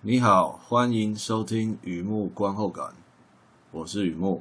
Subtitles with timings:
[0.00, 2.94] 你好，欢迎收听雨木观后感，
[3.72, 4.40] 我是雨木。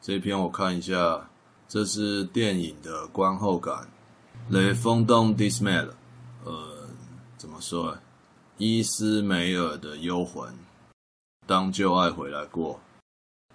[0.00, 1.28] 这篇我看一下，
[1.66, 3.88] 这是电影的观后感。
[4.48, 5.90] Les Fantômes d'Ismaël，
[6.44, 6.86] 呃，
[7.36, 7.98] 怎么说？
[8.56, 10.54] 伊斯梅尔的幽魂，
[11.44, 12.78] 当旧爱回来过，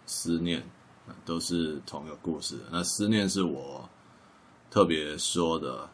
[0.06, 0.62] 思念，
[1.24, 2.60] 都是同一个故事。
[2.70, 3.90] 那思念是我
[4.70, 5.90] 特别说的，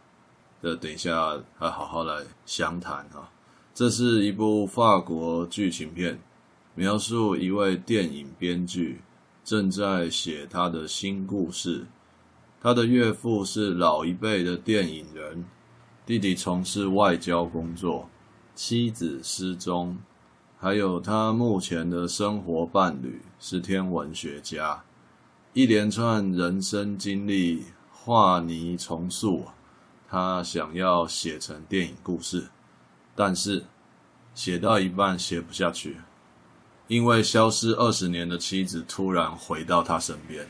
[0.60, 3.30] 这等一下还好好来详谈哈。
[3.82, 6.20] 这是一部法国剧情片，
[6.76, 9.02] 描述一位电影编剧
[9.44, 11.88] 正在写他的新故事。
[12.62, 15.44] 他的岳父是老一辈的电影人，
[16.06, 18.08] 弟弟从事外交工作，
[18.54, 19.98] 妻子失踪，
[20.60, 24.80] 还有他目前的生活伴侣是天文学家。
[25.54, 29.44] 一连串人生经历画泥重塑，
[30.08, 32.48] 他想要写成电影故事。
[33.24, 33.64] 但是
[34.34, 35.98] 写到一半写不下去，
[36.88, 40.50] 因为消失二十年的妻子突然回到他身边。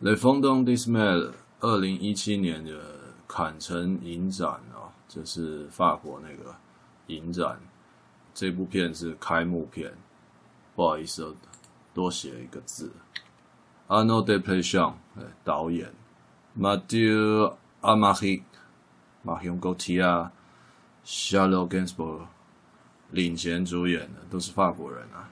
[0.00, 2.80] Le Fantômes d'Ismaël 二零一七年的
[3.26, 6.54] 坎城影展啊，这是法国那个
[7.08, 7.60] 影展。
[8.32, 9.92] 这部片是开幕片，
[10.76, 11.34] 不好意思，
[11.92, 12.92] 多写一个字。
[13.88, 14.94] Arnaud Desplechin
[15.42, 15.92] 导演
[16.56, 18.42] ，Mathieu Amalric、
[19.24, 20.30] Marion Cotillard、
[21.06, 22.26] Charlotte Gainsbourg
[23.12, 25.30] 领衔主演的，都是法国人啊，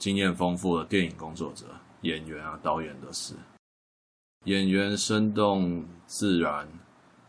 [0.00, 1.66] 经验丰富的电影工作者、
[2.00, 3.34] 演员啊、导演都是。
[4.46, 6.68] 演员生动自然，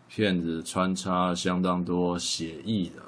[0.08, 3.04] 片子穿插相当多写意的，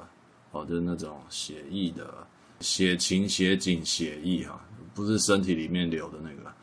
[0.51, 2.27] 哦，就是那种写意的
[2.59, 6.53] 写情写景写意哈，不是身体里面流的那个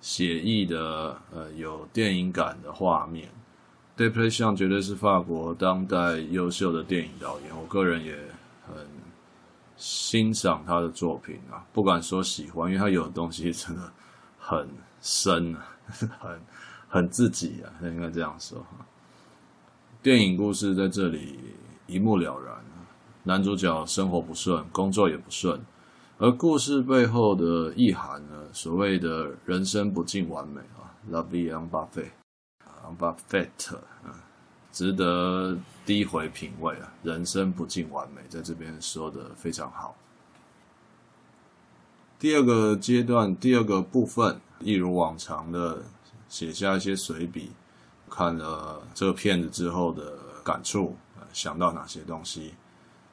[0.00, 3.28] 写意的，呃，有电影感的画面。
[3.98, 8.16] Desplechin 绝对是法国当代优秀的电影导演，我个人也
[8.66, 8.74] 很
[9.76, 13.92] 欣赏他的作品啊，不敢说喜欢，因为他有的东西真的
[14.38, 14.66] 很
[15.02, 15.66] 深啊，
[16.18, 16.40] 很。
[16.90, 18.64] 很自己啊，应该这样说。
[20.02, 21.38] 电影故事在这里
[21.86, 22.56] 一目了然。
[23.24, 25.60] 男主角生活不顺，工作也不顺，
[26.16, 28.46] 而故事背后的意涵呢？
[28.54, 31.68] 所谓的人生不尽完美啊，La vie en
[32.96, 33.78] parfait，en parfait，
[34.72, 36.92] 值得低回品味啊。
[37.02, 39.96] 人生不尽完美，在这边说的非常好。
[42.18, 45.82] 第二个阶段，第二个部分，一如往常的。
[46.30, 47.52] 写下一些随笔，
[48.10, 50.12] 看了这个片子之后的
[50.44, 50.94] 感触，
[51.32, 52.52] 想到哪些东西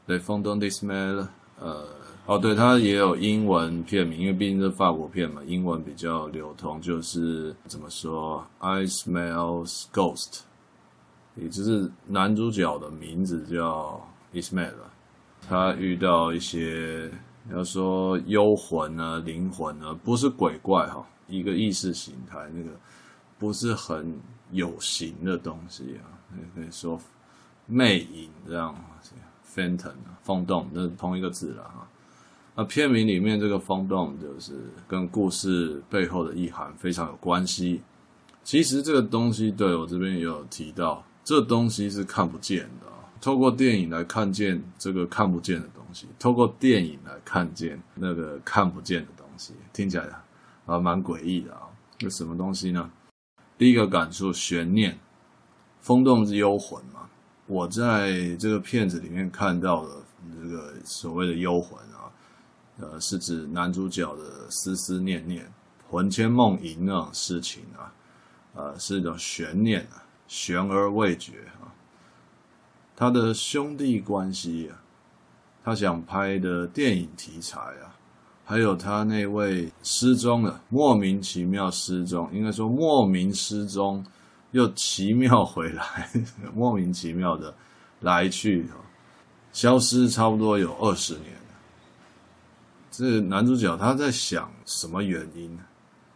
[0.05, 1.25] ？Les Fantômes d'Ismaël，
[1.57, 1.87] 呃，
[2.25, 10.39] 哦，对，它也有英文片名，因为毕竟是法国片嘛，英文比较流通，就是怎么说？Ismael's Ghost，
[11.35, 14.01] 也就是男主角的名字叫
[14.33, 14.73] Ismael，
[15.47, 17.11] 他遇到一些
[17.51, 22.71] 要说幽魂啊、灵魂啊，不是鬼怪哈，一个意识形态那个。
[23.37, 24.17] 不是很
[24.51, 26.07] 有形的东西啊，
[26.55, 26.97] 可以说
[27.65, 28.73] 魅影这样
[29.45, 31.85] ，phantom 啊，风动，这是同一个字了啊。
[32.55, 34.53] 那片名里面这个风洞，就是
[34.87, 37.81] 跟故事背后的意涵非常有关系。
[38.43, 42.93] 其实这个东西，对我这边也有提到，这东西是看不见的啊。
[43.19, 50.07] 透过电影来看见这个看不见的东西，透过电影来看见那个看不见的东西，听起来
[50.65, 51.61] 啊蛮诡异的啊。
[51.97, 52.89] 这什么东西呢？
[53.57, 54.97] 第一个感触，悬念，
[55.81, 57.09] 风洞是幽魂嘛。
[57.47, 59.91] 我在这个片子里面看到的
[60.41, 61.77] 这个所谓的幽魂，
[62.79, 65.49] 呃，是指男主角的思思念念、
[65.89, 67.93] 魂牵梦萦那种事情啊，
[68.53, 71.71] 呃，是一种悬念啊，悬而未决啊。
[72.95, 74.81] 他的兄弟关系啊，
[75.63, 77.95] 他想拍的电影题材啊。
[78.47, 84.05] 还有他那位失踪了，莫名其妙失踪，应该说莫名失踪，
[84.51, 86.11] 又奇妙回来，
[86.53, 87.51] 莫名其妙的
[88.01, 88.69] 来去，
[89.51, 91.33] 消失差不多有二十年。
[92.97, 95.59] 这男主角他在想什么原因？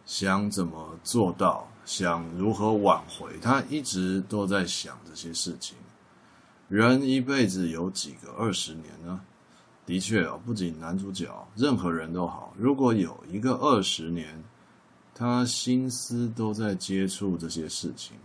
[0.06, 1.68] 想怎么做到？
[1.84, 3.38] 想如何挽回？
[3.42, 5.76] 他一直都在想这些事情。
[6.68, 9.20] 人一辈子有几个二十年呢？
[9.84, 12.54] 的确啊，不仅男主角，任何人都好。
[12.56, 14.42] 如果有一个二十年，
[15.14, 18.16] 他心思都在接触这些事情，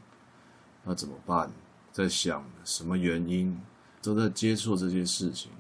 [0.86, 1.52] 那怎么办？
[1.92, 3.60] 在想什么原因，
[4.02, 5.52] 都在接触这些事情。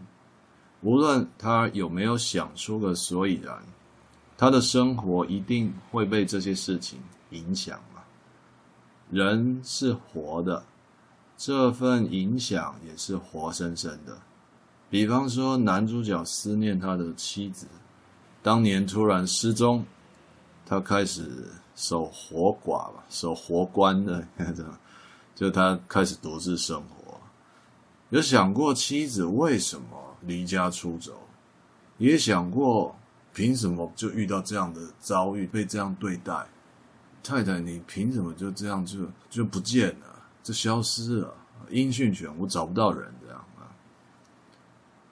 [0.85, 3.57] 无论他有没有想出个所以然，
[4.37, 6.99] 他的生活一定会被这些事情
[7.31, 8.03] 影响嘛。
[9.09, 10.63] 人是活的，
[11.35, 14.15] 这份影响也是活生生的。
[14.87, 17.65] 比方说，男主角思念他的妻子，
[18.43, 19.83] 当年突然失踪，
[20.67, 24.23] 他开始守活寡吧，守活关的，
[25.33, 27.19] 就他开始独自生活。
[28.11, 31.13] 有想过妻子为什么离家出走，
[31.97, 32.95] 也想过
[33.33, 36.45] 凭什么就遇到这样的遭遇，被这样对待。
[37.23, 38.99] 太太，你凭什么就这样就
[39.29, 41.33] 就不见了，就消失了？
[41.69, 43.65] 音讯全无，找不到人这样啊。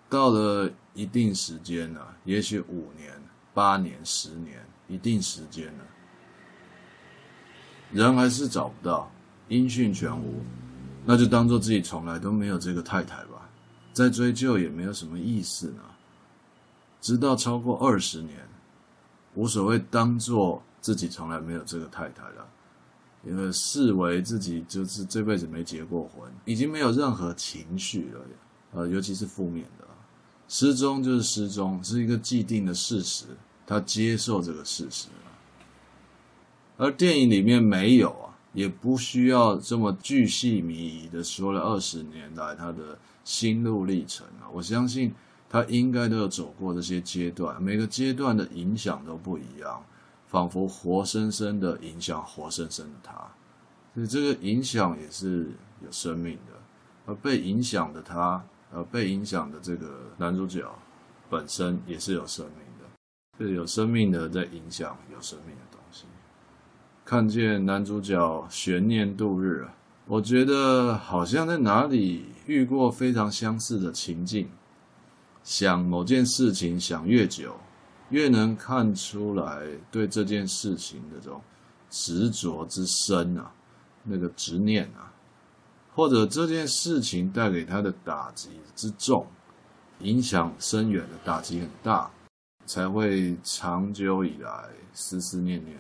[0.10, 3.12] 到了一定时间了，也许五年、
[3.51, 5.83] 八年、十年，一定时间了，
[7.92, 9.12] 人还是找不到，
[9.48, 10.44] 音讯全无，
[11.04, 13.50] 那就当做自己从来都没有这个太太吧，
[13.94, 15.84] 再追究也没有什么意思呢。
[17.00, 18.38] 直到超过二十年，
[19.36, 22.48] 无所谓，当做自己从来没有这个太太了，
[23.25, 28.22] 因为视为自己就是这辈子没结过婚，已经没有任何情绪了，
[28.72, 29.86] 呃，尤其是负面的。
[30.48, 33.25] 失踪就是失踪，是一个既定的事实，
[33.66, 35.07] 他接受这个事实。
[36.78, 44.50] 而电影里面没有啊，也不需要这么巨细靡遗的说了二十年来他的心路历程啊。
[44.52, 45.14] 我相信
[45.50, 49.84] 他应该都有走过这些阶段，每个阶段的影响都不一样，
[50.28, 53.14] 仿佛活生生的影响活生生的他，
[53.94, 55.52] 所以这个影响也是
[55.84, 56.54] 有生命的，
[57.06, 58.44] 而被影响的他。
[58.75, 59.88] 呃，被影响的这个
[60.18, 60.68] 男主角
[61.30, 62.86] 本身也是有生命的，
[63.38, 66.06] 就是有生命的在影响有生命的东西。
[67.06, 69.75] 看见男主角悬念度日啊，
[70.08, 74.50] 我觉得好像在哪里遇过非常相似的情境。
[75.44, 77.56] 想某件事情想越久，
[78.10, 81.42] 越能看出来对这件事情的这种
[81.90, 83.51] 执着之深啊，
[84.04, 85.12] 那个执念啊。
[85.95, 89.28] 或者这件事情带给他的打击之重，
[90.00, 92.10] 影响深远的打击很大，
[92.66, 95.78] 才会长久以来思思念念。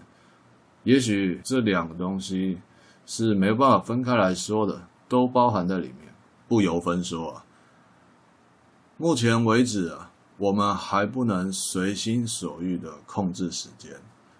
[0.83, 2.59] 也许这两个东西
[3.07, 6.12] 是没办法分开来说的，都包含在里面，
[6.47, 7.45] 不由分说啊。
[8.97, 13.91] 目前为止啊，我们还不能随心所欲的控制时间，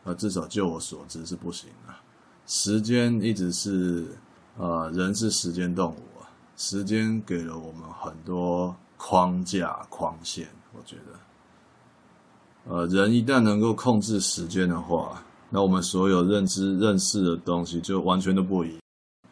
[0.04, 2.02] 啊，至少就我所知是不行啊。
[2.46, 4.08] 时间一直是。
[4.56, 10.48] 呃，人是时间动物啊，时间给了我们很多框架、框线。
[10.74, 18.83] 我觉得，呃，人一旦能够控制时间的话，那我们所有认知、认识的东西就完全都不一样。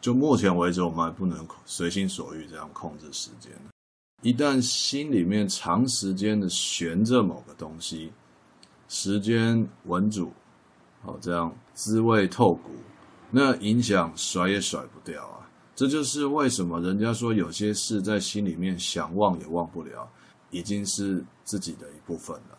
[0.02, 3.52] 就目前为止，我们还不能随心所欲这样控制时间。
[4.20, 8.12] 一旦心里面长时间的悬着某个东西，
[8.88, 10.32] 时间稳住，
[11.02, 12.72] 好，这样滋味透骨。
[13.30, 15.48] 那影响甩也甩不掉啊！
[15.74, 20.10] 这就是为什么人家说有些事在心里面想忘也忘不了，
[20.50, 22.58] 已经是自己的一部分了。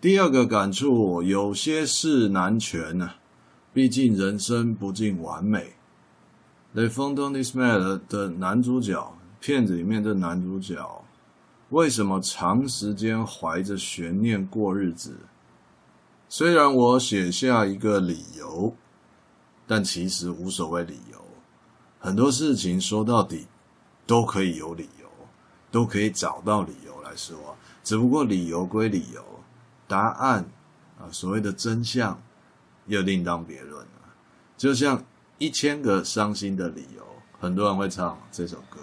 [0.00, 3.16] 第二个感触，有些事难全啊，
[3.74, 5.72] 毕竟人生不尽完美。
[6.78, 11.04] 《Les Fantômes d'Ismaël》的男主角，片子里面的男主角，
[11.70, 15.16] 为什么长时间怀着悬念过日子？
[16.28, 18.74] 虽然我写下一个理由，
[19.66, 21.24] 但其实无所谓理由。
[21.98, 23.46] 很多事情说到底
[24.06, 25.08] 都可以有理由，
[25.70, 27.56] 都可以找到理由来说。
[27.82, 29.24] 只不过理由归理由，
[29.88, 30.44] 答案
[30.98, 32.20] 啊，所谓的真相
[32.86, 34.14] 又另当别论了。
[34.56, 35.04] 就像
[35.38, 37.04] 一千个伤心的理由，
[37.38, 38.78] 很多人会唱这首歌，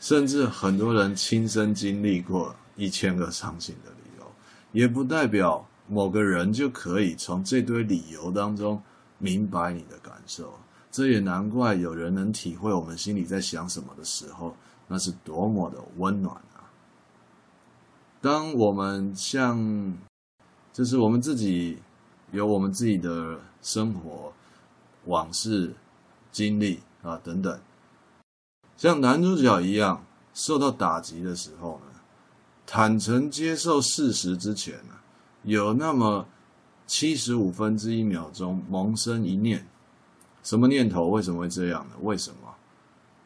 [0.00, 4.32] 甚至很多人亲身经历过一千个伤心的理由，
[4.72, 5.66] 也不代表。
[5.90, 8.78] 某个人就可以从这堆理由当中
[9.16, 10.52] 明白你的感受，
[10.90, 14.54] 这也难怪有人能体会我们心里在想什么的时候，
[14.86, 16.68] 那是多么的温暖啊！
[18.20, 19.96] 当我们像，
[20.74, 21.78] 就是我们自己
[22.30, 24.32] 有我们自己的生活
[25.06, 25.74] 往事
[26.30, 27.58] 经历啊等等，
[28.76, 30.04] 像男主角一样
[30.34, 32.00] 受到打击的时候呢，
[32.66, 34.94] 坦诚接受事实之前呢。
[35.44, 36.26] 有那么
[36.86, 39.66] 七十五分之一秒钟萌生一念，
[40.42, 41.08] 什么念头？
[41.08, 41.94] 为什么会这样呢？
[42.02, 42.54] 为什么？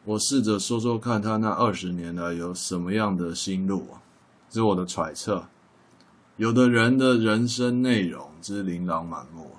[0.05, 3.99] 我试着说说看，他那二十年来有什么样的心路啊？
[4.49, 5.45] 这是我的揣测。
[6.37, 9.51] 有的人的人生内容之琳琅满目，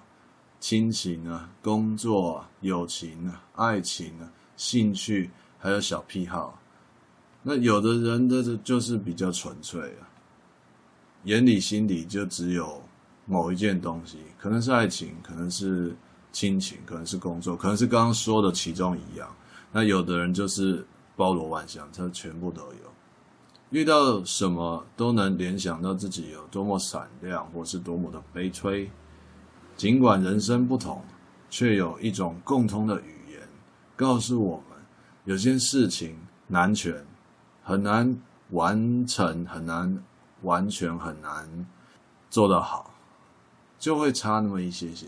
[0.58, 6.60] 亲情啊，工作啊，友情啊，爱情啊，兴趣，还有小癖好。
[7.44, 10.10] 那有的人的就是比较纯粹啊。
[11.24, 12.82] 眼里心里就只有
[13.24, 15.94] 某一件东西，可能是爱情，可能是
[16.32, 19.32] 亲情，可能是工作，可能是刚刚说的其中一样。
[19.70, 22.93] 那有的人就是包罗万象，他全部都有。
[23.70, 28.90] 遇到什么都能联想到自己有多么闪亮，或是多么的悲催。
[29.76, 31.02] 尽管人生不同，
[31.50, 33.40] 却有一种共通的语言，
[33.96, 34.78] 告诉我们
[35.24, 36.16] 有些事情
[36.46, 37.04] 难全，
[37.64, 38.16] 很难
[38.50, 40.00] 完成，很难
[40.42, 41.66] 完全，很难
[42.30, 42.94] 做得好，
[43.78, 45.06] 就会差那么一些些。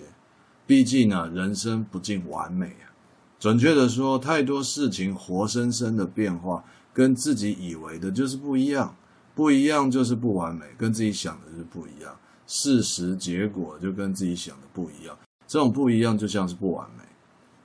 [0.66, 2.90] 毕竟呢，人生不尽完美啊。
[3.38, 6.64] 准确的说，太多事情活生生的变化。
[6.96, 8.96] 跟自己以为的就是不一样，
[9.34, 15.14] 不一样就是不完美，跟自己想的是不一样，事实结果就跟自己想的不一样，
[15.46, 17.02] 这种不一样就像是不完美。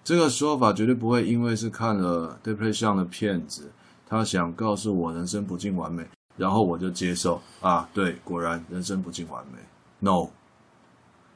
[0.03, 3.71] 这个说法绝对不会因为是看了 depress 向的片子，
[4.05, 9.59] 他想告诉我人生不尽完美，然后我就接受啊，对，果然人生不尽完美。
[9.99, 10.27] No，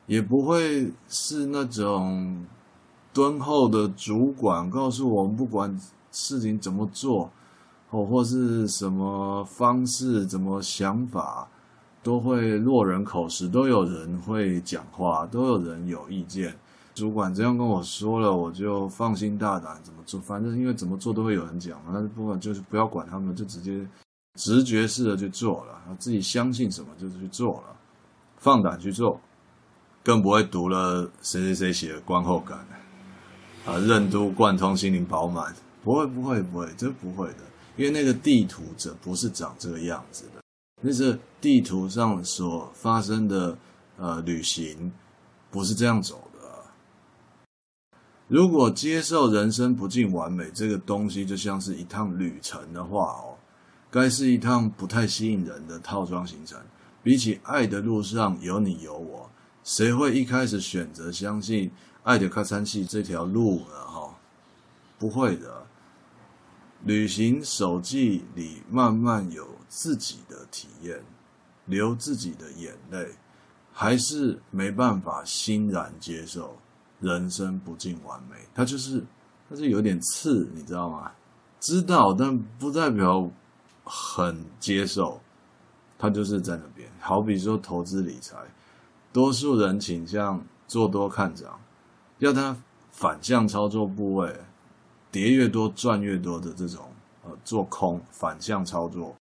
[0.06, 2.46] 也不会是那种
[3.14, 5.80] 敦厚的主管告诉我们，不管
[6.12, 7.32] 事情怎么做。
[8.04, 11.48] 或是什么方式、怎么想法，
[12.02, 16.56] 都会落人口实，都有人会讲话，都有人有意见。
[16.96, 20.20] 主管这样跟我说了，我就放心大胆怎么做。
[20.22, 23.86] 反正因为怎么做都会有人讲嘛，但是不管就是不要管他们，就直接
[24.36, 27.76] 直觉式的去做了，自己相信什么就是去做了，
[28.38, 29.20] 放胆去做，
[30.04, 32.60] 更不会读了谁谁谁写的观后感
[33.66, 37.40] 啊，任督贯通，心灵饱满，不会不会不会，这不会的。
[37.78, 40.42] 因为那个地图者不是长这个样子的，
[40.82, 43.58] 那是地图上所发生的
[43.98, 44.92] 呃旅行，
[45.52, 46.40] 不是这样走的。
[48.28, 53.38] 如果接受人生不尽完美这个东西，就像是一趟旅程的话哦，
[53.92, 56.60] 该是一趟不太吸引人的套装行程。
[57.04, 59.30] 比起爱的路上有你有我，
[59.64, 61.70] 谁会一开始选择相信
[62.04, 63.86] 爱的喀参系这条路呢？
[63.86, 64.16] 哈，
[64.98, 65.65] 不会的。
[66.86, 71.04] 旅行手记里慢慢有自己的体验，
[71.66, 73.10] 流自己的眼泪，
[73.74, 76.56] 还是没办法欣然接受
[77.00, 78.36] 人生不尽完美。
[78.54, 79.04] 它就是，
[79.50, 81.12] 它是有点刺，你知道吗？
[81.60, 83.32] 知道，但不代表
[83.84, 85.20] 很接受。
[85.98, 86.88] 它就是在那边。
[87.00, 88.38] 好比说投资理财，
[89.12, 91.60] 多数人倾向做多看涨，
[92.20, 92.56] 要他
[92.92, 94.40] 反向操作部位。
[95.16, 96.92] 跌越多赚越多的这种，
[97.24, 99.16] 呃，做空反向操作，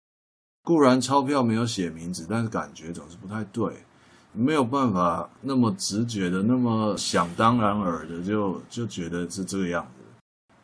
[0.64, 3.72] 固然钞票没有写名字，但是感觉总是不太对，
[4.32, 10.02] 没有办法那么直觉的，那么想当然耳的就就觉得是这个样子。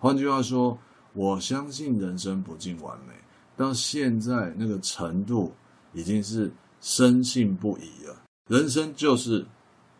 [0.00, 0.76] 换句话说，
[1.12, 3.14] 我相信人生不尽完美，
[3.56, 5.54] 到现在那个程度
[5.92, 8.16] 已经是深信不疑了。
[8.48, 9.46] 人生就是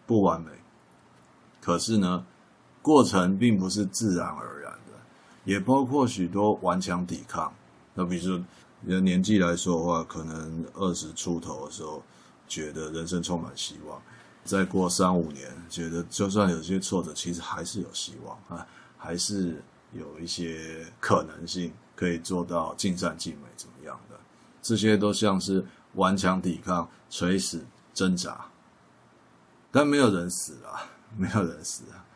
[0.09, 0.51] 不完美，
[1.61, 2.27] 可是呢，
[2.83, 4.60] 过程并不是自然而然。
[5.51, 7.53] 也包括许多顽强抵抗。
[7.93, 8.45] 那比如说，
[8.83, 12.01] 你的年纪来说的话，可能二十出头的时候，
[12.47, 14.01] 觉得人生充满希望；
[14.45, 18.65] 再过三五年，觉得就算有些挫折，其实还是有希望啊，
[18.97, 19.61] 还是
[19.93, 24.17] 有一些可能性可以做到尽善尽美，怎么样的？
[24.63, 28.47] 这些都像是顽强抵抗、垂死挣扎，
[29.73, 30.81] 但没有人死了，
[31.17, 32.07] 没有人死啊。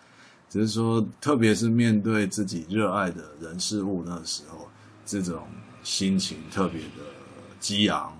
[0.54, 4.68] 只是说，特别是面对自己热爱的人事物那时候，
[5.04, 5.42] 这种
[5.82, 7.02] 心情特别的
[7.58, 8.16] 激昂。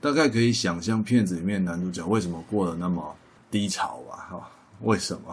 [0.00, 3.14] 大概可以想象片子里面男主角为什么过得那么
[3.52, 4.16] 低潮吧？
[4.28, 4.50] 哈，
[4.80, 5.32] 为什么？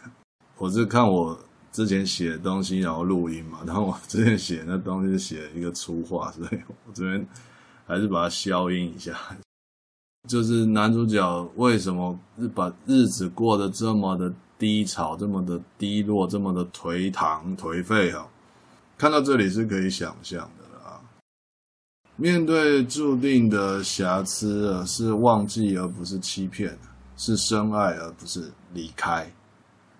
[0.56, 1.38] 我是看我
[1.70, 3.58] 之前写的东西，然后录音嘛。
[3.66, 7.28] 然后我之前写那东西写一个粗话，所以我这边
[7.86, 9.14] 还是把它消音一下。
[10.26, 14.32] 就是男主角为什么日把日子过得这么的
[14.64, 18.26] 低潮，这么的低落，这么的颓唐颓废啊！
[18.96, 20.98] 看到这里是可以想象的啦。
[22.16, 26.78] 面对注定的瑕疵啊，是忘记而不是欺骗，
[27.18, 29.30] 是深爱而不是离开，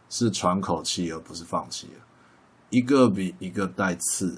[0.08, 1.86] 是喘口气而不是放弃。
[2.70, 4.34] 一个比一个带刺，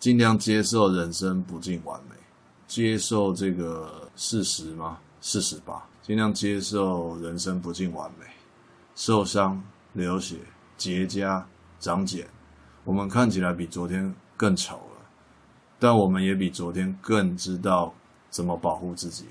[0.00, 2.16] 尽量接受人生不尽完美，
[2.66, 4.96] 接受这个事实吗？
[5.20, 8.24] 事实吧，尽量接受人生不尽完美。
[8.98, 9.62] 受伤、
[9.92, 10.38] 流血、
[10.76, 11.40] 结痂、
[11.78, 12.26] 长茧，
[12.82, 15.06] 我们看起来比昨天更丑了，
[15.78, 17.94] 但我们也比昨天更知道
[18.28, 19.26] 怎么保护自己，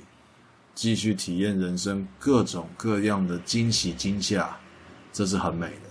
[0.74, 4.58] 继续体验人生各种各样的惊喜惊吓，
[5.12, 5.90] 这是很美的。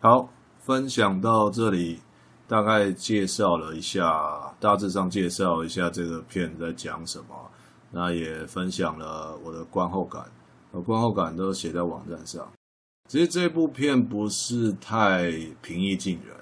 [0.00, 0.26] 好，
[0.58, 2.00] 分享到这里，
[2.48, 7.50] 大概介绍了一下，大致上介绍一下这个片在讲什么。
[7.92, 10.24] 那也分享了我的观后感，
[10.72, 12.50] 我观后感都写在网站上。
[13.08, 15.30] 其实这部片不是太
[15.60, 16.34] 平易近人，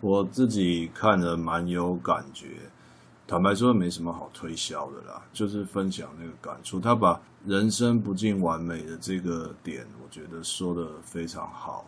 [0.00, 2.56] 我自己看了蛮有感觉。
[3.28, 6.78] 坦白说，没什么好推销的啦，就是分享那个感触。
[6.78, 11.84] 他把人生不尽完美的这个点，我觉得说得非常好。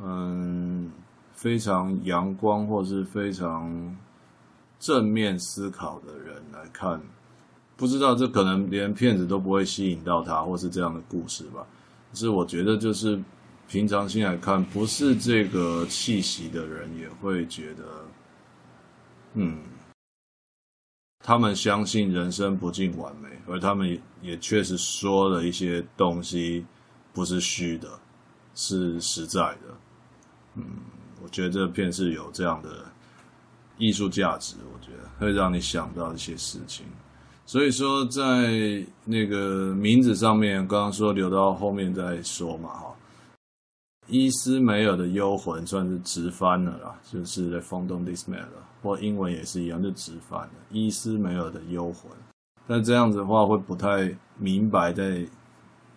[0.00, 0.90] 嗯，
[1.32, 3.96] 非常阳光或是非常
[4.80, 7.00] 正面思考的人来看，
[7.76, 11.66] 不知道这可能连骗子都不会吸引到他，或是这样的故事吧。
[12.10, 13.20] 可是我觉得，就是
[13.68, 17.84] 平常心来看，不是这个气息的人也会觉得，
[19.34, 19.58] 嗯。
[21.26, 26.66] 他们相信人生不尽完美，而他们也确实说了一些东西，
[27.14, 27.88] 不是虚的，
[28.54, 29.74] 是实在的。
[30.56, 30.64] 嗯，
[31.22, 32.84] 我觉得这片是有这样的
[33.78, 36.84] 艺术价值，我觉得会让你想到一些事情。
[37.46, 42.94] 所以说，在那个名字上面，刚刚说留到后面再说嘛，哈。
[44.06, 48.68] 伊斯梅尔的幽魂算是直翻了啦，就是在 Fantôme d'Ismaël 了。
[48.82, 52.10] 或英文也是一样，就直翻了伊斯梅尔的幽魂。
[52.66, 55.26] 但这样子的话，会不太明白在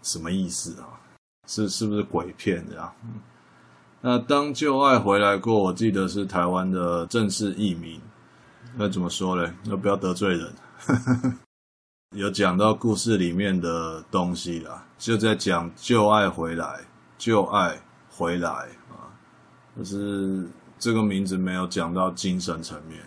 [0.03, 0.87] 什么意思啊？
[1.47, 2.91] 是是不是鬼片这样？
[3.99, 7.99] 那当旧爱回来过，我记得是台湾的正式译名。
[8.77, 9.53] 那怎么说呢？
[9.65, 10.53] 那不要得罪人。
[12.15, 16.79] 有讲到故事里面的东西啦，就在讲旧爱回来，
[17.17, 17.79] 旧爱
[18.09, 18.49] 回来
[18.89, 19.09] 啊，
[19.77, 20.47] 就是。
[20.79, 23.01] 这个名字没有讲到精神层面，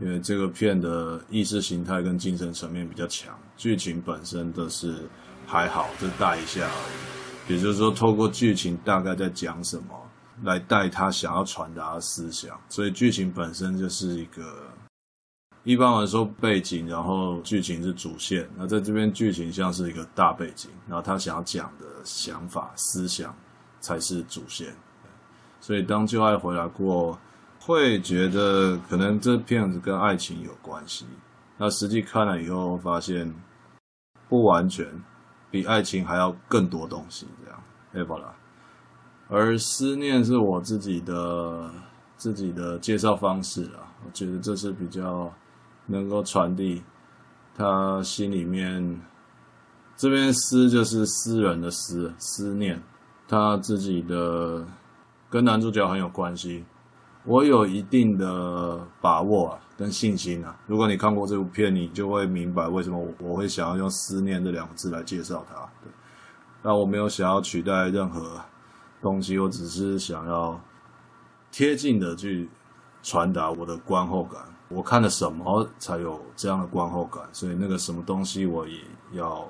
[0.00, 5.08] 因为这个片的意识形态跟精神层面比较强，剧情本身的是
[5.44, 7.52] 还好，就带一下而已。
[7.52, 10.08] 也就是说，透过剧情大概在讲什么，
[10.44, 12.56] 来带他想要传达的思想。
[12.68, 14.68] 所以剧情本身就是一个，
[15.70, 18.44] 一般来说背景，然后剧情是主线。
[18.56, 23.32] 那在这边剧情像是一个大背景，然后他想要讲的想法、思想
[23.78, 24.74] 才是主线。
[25.60, 27.16] 所以当旧爱回来过，
[27.60, 31.06] 会觉得可能这片子跟爱情有关系。
[31.56, 33.32] 那实际看了以后，发现
[34.28, 34.84] 不完全，
[35.52, 37.28] 比爱情还要更多东西。
[37.44, 38.34] 这样，哎，好了。
[39.28, 41.70] 而思念是我自己的
[42.16, 45.32] 自己的介绍方式啊，我觉得这是比较
[45.90, 46.82] 能够传递
[47.54, 49.00] 他心里面。
[49.96, 52.82] 这边思就是私人的思，思念
[53.28, 54.66] 他自己的。
[55.32, 56.64] 跟男主角很有关系，
[57.22, 60.58] 我有一定的把握啊，跟信心啊。
[60.66, 65.54] 如果你看过这部片，你就会明白为什么我我会想要用“思念”这两个字来介绍它。
[65.84, 65.92] 对，
[66.64, 68.40] 那我没有想要取代任何
[69.00, 70.60] 东西，我只是想要
[71.52, 72.50] 贴近的去
[73.04, 74.42] 传达我的观后感。
[74.70, 77.22] 我看了什么才有这样的观后感？
[77.32, 78.78] 所以那个什么东西我也
[79.12, 79.46] 要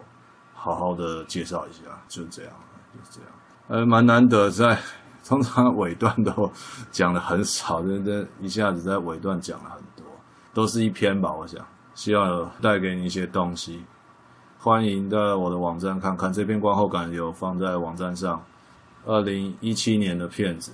[0.55, 1.81] 好好的介绍一下。
[2.09, 2.53] 就这样，
[2.93, 3.31] 就是这样。
[3.69, 4.77] 呃，蛮难得在。
[5.23, 6.51] 通常尾段都
[6.91, 10.05] 讲的很少，这这一下子在尾段讲了很多，
[10.53, 11.33] 都是一篇吧。
[11.33, 13.85] 我想，希望有带给你一些东西。
[14.59, 18.43] 欢迎在我的网站看看这篇观后感，有放在网站上。
[19.07, 20.73] 二零一七年的片子，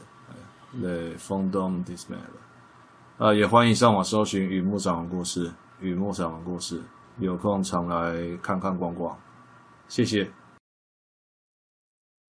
[0.81, 2.46] 对，Fantôme d'Ismaël。
[3.19, 5.49] 啊，也欢迎上网搜寻《雨幕长的故事》，
[5.81, 6.81] 《雨幕长的故事》，
[7.19, 9.17] 有空常来看看逛逛。
[9.89, 10.31] 谢谢。